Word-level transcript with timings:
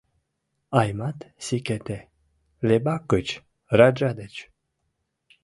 —Аймат-Си-Кете, 0.79 1.99
Лебак 2.67 3.03
гыч, 3.13 3.27
раджа 3.77 4.11
деч. 4.19 4.35